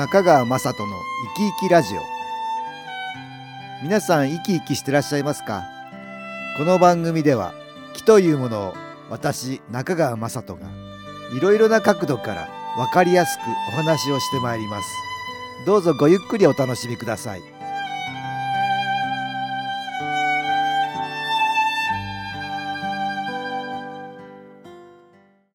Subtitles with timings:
[0.00, 0.96] 中川雅人の
[1.36, 2.00] 生き生きラジオ。
[3.82, 5.64] 皆さん生き生きしてらっしゃいますか？
[6.56, 7.52] この番組では
[7.92, 8.74] 気というものを
[9.10, 10.68] 私中川雅人が
[11.36, 14.88] いろいろな角度から分かりやすくお話をしてまいります。
[15.66, 17.42] どうぞごゆっくりお楽しみください。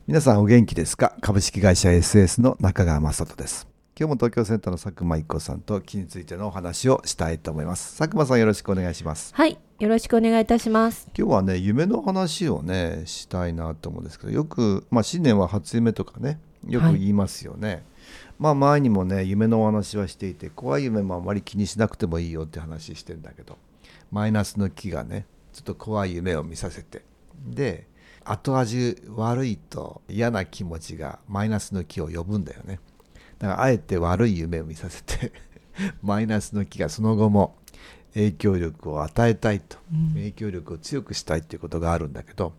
[0.06, 1.16] 皆さんお元気ですか？
[1.22, 3.68] 株式会社 SS の中川雅人です。
[3.98, 7.98] 今日も東京センターの佐久間一子さんと気についてのお話をしたいと思います。
[7.98, 9.34] 佐久間さんよろしくお願いします。
[9.34, 11.10] はい、よろしくお願いいたします。
[11.18, 17.86] 今日はね夢の話をねしたいなと思うんですけどよく、まあ、新年は初夢とかねよく言いますよね、
[18.38, 23.58] まあ前にもね夢のお話はしていて怖い夢もあまり気にしなくてもいいよって話してんだけど
[24.12, 27.02] マイナスの気がねちょっと怖い夢を見させて。
[27.48, 27.88] で
[28.26, 32.82] 後味悪いと嫌な気持ちがマイナスの気を呼ぶんだよね
[33.40, 35.32] だからあえて悪い夢を見させて
[36.02, 37.56] マイナスの気がその後も
[38.14, 39.78] 影響力を与えたいと、
[40.14, 42.54] 影響力を強くしたいっていうことがあるんだけど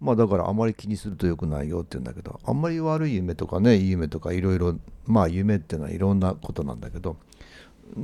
[0.00, 4.76] まあだからあまり気にすると良くないよって言うんだけどあんまり悪い夢とかねいい夢とかいろいろ
[5.06, 7.16] まあ夢っていうのはいろんなことなんだけど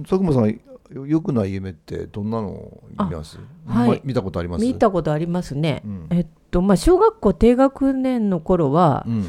[0.02, 0.60] 佐久間さん
[1.06, 3.88] 良くない夢ってどんなのを見ます、あはい。
[3.88, 4.64] ま見たことあります？
[4.64, 5.82] 見たことありますね。
[5.84, 6.06] うん。
[6.10, 9.24] えっとまあ小学校低学年の頃は、うん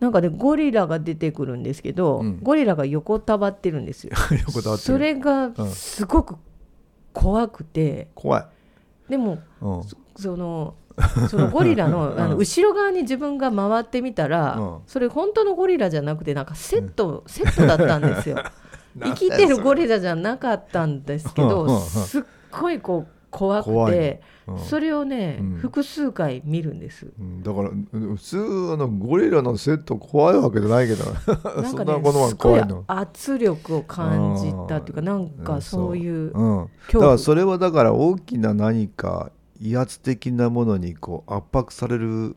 [0.00, 2.40] なんかねゴリラが出てくるんですけど、うん。
[2.42, 4.12] ゴリラが横たわってるんですよ。
[4.46, 4.94] 横たわってる。
[4.94, 5.70] それがうん。
[5.70, 6.36] すごく
[7.12, 9.82] 怖くて、怖い、でもうん。
[10.16, 10.74] その
[11.28, 14.78] そのゴリラの あのうん後ろ側に自分が回ってみたら、うん。
[14.86, 18.36] それ本当のゴリラじゃなくてなんかセット、セットだったんですよ。
[19.00, 24.54] 生きてるゴリラじゃなかったんですけどすっごいこう怖くての。
[24.54, 24.60] うん。
[24.60, 25.56] それをね、うん。
[25.56, 27.08] 複数回見るんです。
[27.18, 27.42] うん。
[27.42, 28.38] だからうん普通
[28.72, 31.04] あのゴリラのセット怖いわけじゃないけど。
[31.60, 32.84] なんそかねんなものはすごい怖いの。
[32.86, 36.60] 圧力を感じたっていうかなんかそういうう。
[36.62, 39.30] ん、だからそれはだから大きな何か
[39.60, 42.36] 威圧的なものにこう圧迫される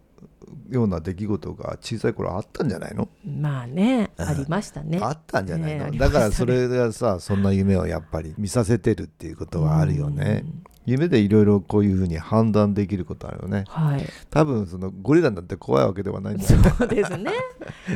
[0.69, 4.99] ような出来事が小さい頃あったんじゃないの、まあねありましたね。
[5.01, 10.43] あったんじゃないの、ねだからそれがさ そんな夢をやっぱり見させてるっていうことはあるよね、
[10.85, 13.65] 夢でいろいろこういうふうに判断できることあるよね。
[13.67, 17.31] はい、多分そのゴリラなんて怖いわけではないんだよそうですね。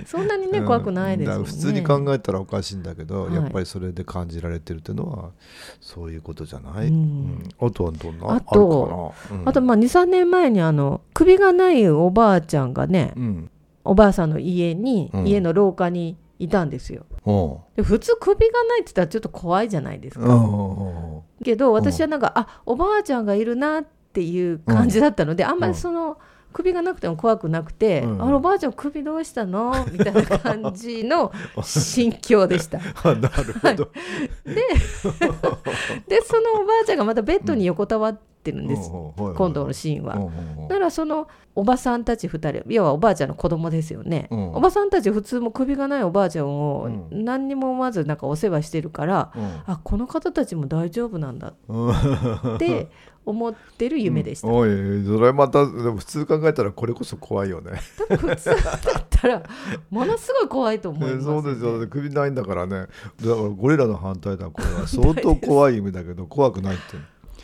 [0.06, 1.44] そんなにね、怖くないですね。
[1.44, 3.34] 普通に考えたらおかしいんだけど、はい。
[3.34, 5.32] やっぱりそれで感じられてるっていうのは
[5.82, 6.94] そういうことじゃない、うん。
[6.94, 7.50] うん。
[7.68, 9.14] あとはどんなあと
[9.46, 13.50] あとまあ23年前にあの首がないおばあちゃんがね、うん。
[13.84, 15.28] おばあさんの家に、うん。
[15.28, 17.06] 家の廊下にいたんですよ。
[17.26, 20.26] おで普通首がないって言ったらちょっと怖いじゃないですか。
[21.44, 26.18] けど私はなんか、あおばあちゃんがいるなっていう感じだったので、あんまりその
[26.54, 28.22] 首がなくても怖くなくて、うん。
[28.22, 29.86] あおばあちゃん首どうしたの？
[29.92, 31.32] みたいな感じの
[31.64, 32.80] 心境でした。
[33.04, 33.92] あなるほど、
[34.46, 40.16] で そのおばあちゃんがまたベッドに横たわってるんです、今今度のシーンは。
[40.16, 40.32] は
[40.70, 44.54] だからそのおばさんたち2人要はおばあちゃんの子供ですよね、うん。
[44.56, 49.32] おばさんたち普通も首がないおばあちゃんをう何にも思わずなんかお世話してるから、
[49.66, 52.90] あこの方たちも大丈夫なんだって
[53.26, 54.70] 思ってる夢でした、おい
[55.06, 57.72] それまたでも普通考えたらこれこそ怖いよね。
[58.10, 59.44] 多分普通だったら
[59.90, 61.88] ものすごい怖いと思います、そうですよ。
[61.88, 62.82] 首ないんだからね。
[62.82, 62.90] だか
[63.22, 64.50] らゴリラの反対だ。
[64.50, 66.98] これは相当怖い夢だけど怖くないって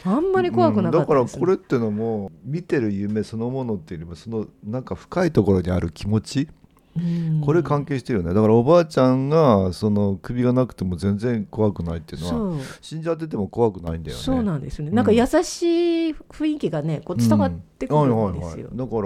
[0.04, 6.48] あんまり怖くなかったです、うんだからこれってのも見てる夢そのものっていうよりもそのなんか深いところにある気持ち。
[6.98, 7.42] うん。
[7.46, 8.34] これ関係してるよね。
[8.34, 14.24] だからおばあちゃんがその首がなくても全然怖くないっていうのは死んじゃってても怖くないんだよね。
[14.24, 14.96] そうなんですよね、うん。
[14.96, 19.02] なんか優しい雰囲気がねこう伝わってくるんですよ、はいはいはい、だか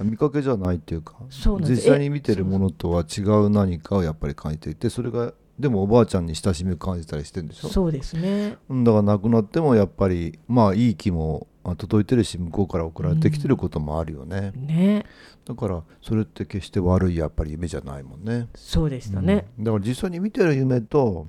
[0.00, 7.68] ら見かけじゃないっていうかそう実際に見てるものとは違う何かをやっぱり感じていてそれがでもおばあちゃんに親しみを感じたりしてるんでしょ？
[7.68, 8.56] そうですね。
[8.68, 15.04] うんだから亡くなってもやっぱりまあいい気もあ届いてるし向こうから送られてきてることもあるよね、ね。
[15.44, 18.48] だからそれって決して悪いやっぱり夢じゃないもんね。
[18.54, 19.64] そうでしたね、うん。
[19.64, 21.26] だから実際に見てる夢と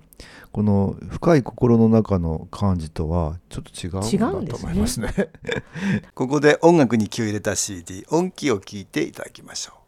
[0.53, 5.11] この深い心の中の感じとはちょっと違うんだと思いますね。
[6.15, 9.80] ここで音楽に気を入れた CD 音気を聞いていただきましょう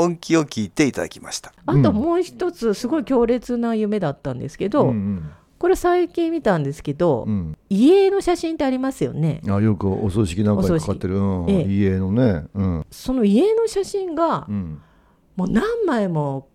[0.00, 1.52] 音気を聞いていただきました。
[1.66, 5.30] あともう一つすごい強烈な夢だったんですけど、うんうん。
[5.58, 9.42] これ最近見たんですけど、うん、家の写真ってありますよね。
[9.46, 11.50] あよくお葬式なんかにかかってる、うん。
[11.50, 14.80] ええ、家のね、うん、その家の写真が、うん、
[15.36, 16.48] もう何枚も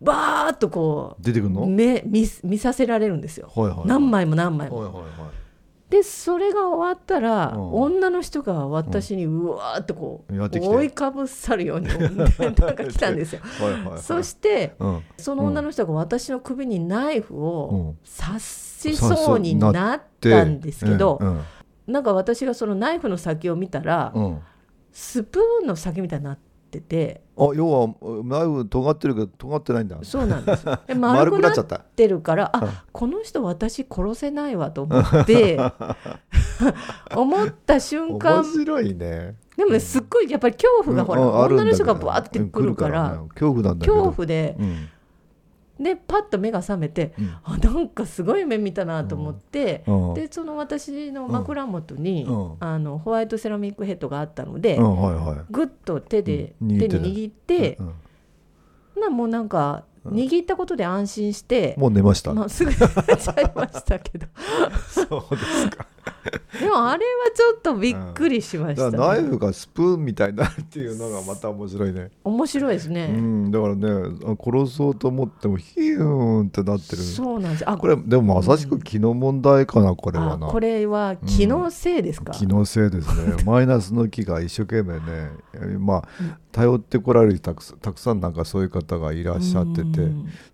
[0.00, 1.66] バーッとこう出てくるの？
[1.66, 2.02] 見
[2.44, 4.78] 見させられるんですよ、はいはいはい、何枚も何枚も。
[4.78, 5.41] はいはいはい
[5.92, 13.42] でそれが終わったら、うん、女の人が私にうわーっとこう、うん、覆いかぶさるように なんか来たんですよ。
[13.98, 21.20] そして、うん、その女の人が私の首にナイフを刺しそうになったんですけど、
[21.86, 24.14] なんか私がそのナイフの先を見たら、
[24.92, 26.51] スプーンの先みたいになって。
[26.78, 27.20] ってて。
[27.36, 27.88] あ要は
[28.24, 29.98] ナイフ尖ってるけど尖ってないんだ。
[30.02, 30.64] そうなんです。
[30.86, 31.54] で丸くなっ
[31.94, 35.58] てるからあこの人私殺せないわと思って
[37.14, 38.40] 思った瞬間。
[38.42, 39.36] 面白いね。
[39.56, 44.88] でもねすっごいやっぱり恐怖がほら、うん、女の人がバーってくるから、ね、恐怖なんだ恐怖で、うん
[45.82, 57.78] でパッと目が覚めて、うん、あなんかすごい夢見たなと思って、うん、でその私の枕元に、うん、あのホワイトセラミックヘッドがあったので、はいはい、ぐっと手で、手に握って、
[59.00, 64.26] なもうなんか握ったことで安心して、もう寝ました、まあ、すぐ寝ちゃいましたけど。
[64.88, 65.86] そうですか
[66.60, 68.88] でもあれはちょっとびっくりしました、ね。
[68.88, 72.10] うん、ナイフがスプーンみたいになるっていうのがまた面白いね。
[72.24, 73.86] 面白いですね、うん、だからね
[74.38, 77.02] 殺そうと思ってもヒューンってなってる。
[77.02, 77.68] そうなんです。
[77.68, 80.46] あこれでもまさしく気の問題かな、これはな。
[80.46, 83.42] これは気のせいですか、うん、気のせいですね。
[83.44, 85.30] マイナスの気が一生懸命ね
[85.78, 86.08] まあ
[86.52, 90.08] 頼ってこられるたくたくさんなんかそういう方がいらっしゃってて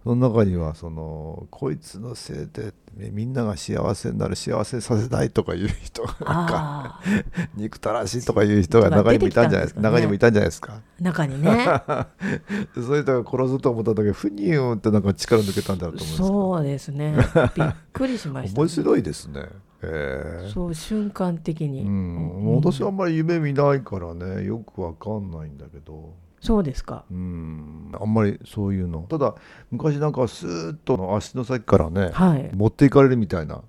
[0.05, 2.73] その中にはそのこいつのせいで
[3.11, 7.01] みんなが幸せになる幸せさせないとかいう人が
[7.57, 10.81] 憎たらしいとかいう人が中にもいたんじゃないですか、ね、中にもいたんじゃないですか。
[11.01, 11.67] 中にね。
[12.75, 17.17] そういう人が殺すと思った時ふにゅーってなんか力抜けたんだと思うんですそうですね。
[17.55, 19.49] びっくりしました、ね、面白いですね
[19.83, 24.45] えー、そう瞬間的に、うん、私はあんまり夢見ないからね。
[24.45, 26.15] よくわかんないんだけど。
[26.41, 27.05] そうですか。
[27.11, 27.91] うん。
[28.01, 29.03] あんまりそういうの。
[29.03, 29.35] ただ
[29.71, 33.63] 昔なんかスーッと足の先からね、はい、持っていかれるみたいな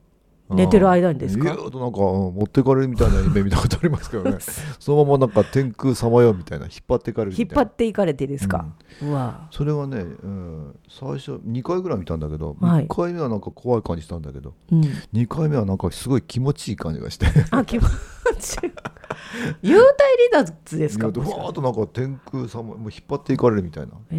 [0.49, 1.43] 寝てる間にですか？
[1.43, 4.37] ギューとなんか、持っていかれるみたいな夢見たことありますけどね。
[4.79, 8.65] そのままなんか天空さまよみたいな引っ張っていかれる引っ張っていかれてですか、
[9.01, 9.47] うん、わ。
[9.51, 14.81] それはね、うん、最初2回ぐらい見たんだけど、はい、1回目はなんか怖い感じしたんだけど、うん、
[15.13, 17.27] 2回目はなんかすごい気持ちいい感じがして。
[17.51, 17.87] あ気持
[18.39, 18.71] ちいい。
[19.61, 19.77] 幽体
[20.31, 21.11] 離脱ですか？
[21.11, 24.15] ふわっとなんか天空さまもう引っ張っていかれるみたいな、え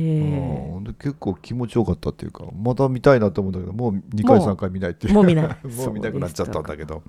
[0.73, 5.15] ー、うん、で結構気持ちよかったっていうかまた見たいなと思うんだけどもう2回3回見ないっていう。
[5.15, 5.47] もう見ない。
[5.67, 7.03] もう見なくなっちゃったんだけど。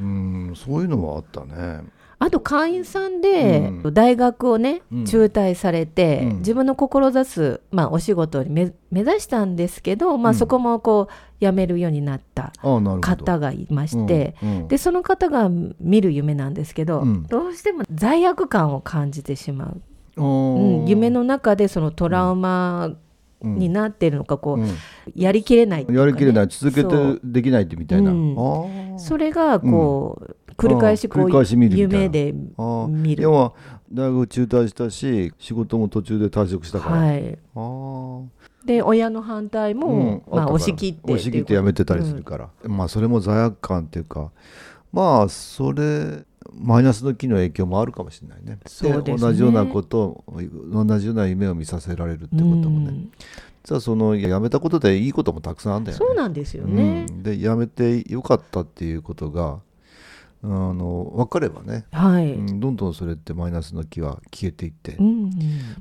[0.00, 1.82] うんそういうのはあったね。
[2.22, 14.34] あと会員さんで大学をね、うん、中退されて、うん、自分の志す、まあ、お仕事に目指したんですけど、まあ、そこもこう辞めるようになった方がいまして、
[14.68, 15.48] でその方が
[15.80, 19.74] 見る夢なんですけど、どうしても罪悪感を感じてしま
[20.18, 20.22] う。
[20.22, 22.90] うん、夢の中でそのトラウマ
[23.42, 24.60] になってるのかこう、
[25.14, 28.12] やりきれない、ね、やりきれない続けてできないってみたいな、
[28.98, 31.44] それがこう、繰り返しこう
[31.74, 32.34] 夢で
[32.88, 33.22] 見る。
[33.22, 33.54] 要は
[33.92, 37.38] 大学中退したし仕事も途中で退職したから、はい、
[38.66, 44.30] で親の反対も、うん、まあ、押し切って押し切ってやめてたりするから、うん、まあそれも罪悪感っていうか。
[44.92, 48.58] まあそれマイナスの気の影響もあるかもしれないね。
[48.66, 52.88] そうで、ね、同じようなこと同じような夢を見させられるってこともね。
[52.88, 53.12] うん、
[53.62, 56.04] 実はそのやめたことでいいこともたくさんあるんだよね。
[56.06, 57.06] そうなんですよね。
[57.08, 59.60] うん、でやめてよかったっていうことが
[60.42, 62.32] あの分かればね、はい。
[62.32, 65.32] うん、どんどんそれってマイナスの気は消えていって、うんうん、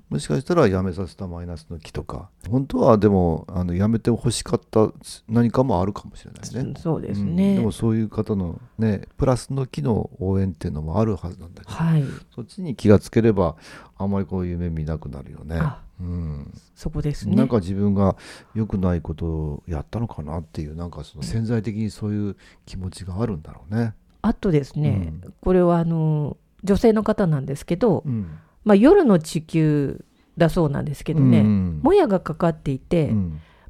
[0.10, 4.92] もしかしたらやめさせたマイナスの気とか本当はでもあのやめてほしかった
[5.30, 6.74] 何かもあるかもしれないね。
[6.78, 12.04] そうですね、うん、でもそういう方のねプラスの気の応援っていうのもあるはずなんだけど、はい、
[12.36, 13.56] そっちに気がつければ
[13.98, 15.62] あんまりこういう夢見なくなるよね。
[16.02, 17.36] うん、そこですね。
[17.36, 18.16] なんか自分が
[18.56, 23.94] 良くないことをやったのかなっていうなんかその潜在的にそういう気持ちがあるんだろうね。
[24.22, 30.04] あとですね、うん、これはあの女性の方なんですけど、うん、まあ、夜の地球
[30.38, 33.12] だそうなんですけどね、うん、もやがかかっていて、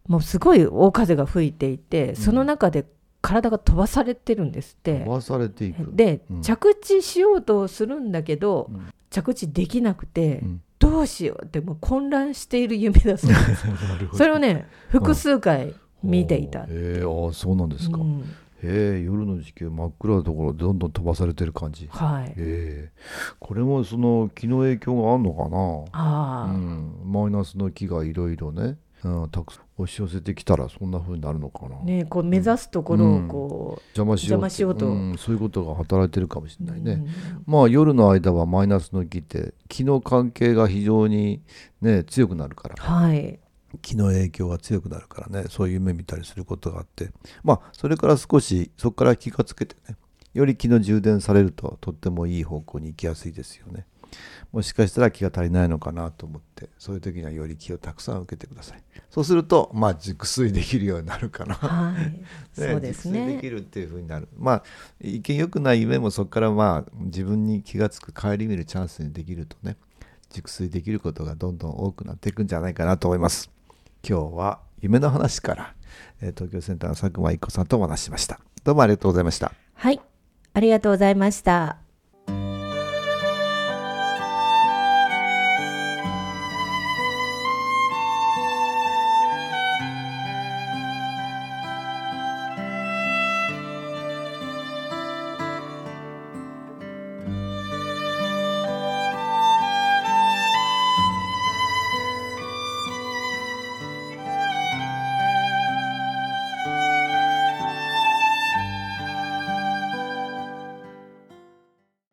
[0.07, 2.85] もうすごい大風が吹いていて、その中で
[3.21, 4.99] 体が飛ばされてるんですって。
[4.99, 5.89] 飛ばされていく。
[5.93, 8.71] で、着地しようとするんだけど、
[9.09, 10.43] 着地できなくて、
[10.79, 13.67] どうしようってもう混乱している夢だそうです。
[14.17, 16.65] それをね複数回見ていた。
[16.69, 18.01] えー、あそうなんですか、へ
[18.61, 21.87] え夜の時期真っ暗なところどんどん飛ばされてる感じ。
[21.91, 22.33] はい。
[22.35, 22.91] え。
[23.39, 25.85] これもその気の影響があるのかな？
[25.91, 31.79] あ、うん、マイナスの気がいろいろね、うん、たくさん押し寄せてきたらそんなふうになるのかな。
[31.83, 36.91] ねこう目指すところをこう、うん、邪魔しようしようと、うん、そういうことが働いてるかもしれないね。
[36.93, 37.07] うん、
[37.45, 41.41] まあ夜の間はマイナスの気って気の関係が非常に
[41.81, 42.75] ね強くなるから。
[42.75, 43.39] はい。
[43.81, 47.11] 気の影響が強くなるからねそういう夢見たりすることがあって。
[47.43, 49.95] まあそれから少しそこから気がつけてね
[50.33, 53.85] より気の充電されるととってもいい方向に行きやすいですよね。
[54.51, 58.83] もしかしたら気が足りないのかなと思ってそういう時にはより気をたくさん受けてください。
[59.09, 62.23] そうするとまあ熟睡できるようになるかな、はい、
[62.53, 63.13] そうですね。
[63.13, 64.27] 熟睡できるっていうふうになる。
[64.37, 64.63] まあ
[64.99, 69.77] 一見良くない夢もそこからまあ自分に気が付く帰り見るチャンスにできるとね
[70.31, 73.49] 熟睡できることがどんどん多くなっていくんじゃないかなと思います
[74.07, 75.75] 今日は夢の話から、
[76.21, 78.39] え東京センターの佐久間一子さんとお話ししました。
[78.63, 79.51] どうもありがとうございました。
[79.73, 79.99] はい。
[80.53, 81.88] ありがとうございました。